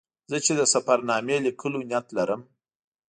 زه 0.31 0.37
چې 0.45 0.51
د 0.59 0.61
سفر 0.73 0.97
نامې 1.09 1.37
لیکلو 1.45 1.79
نیت 1.89 2.07
لرم. 2.17 2.41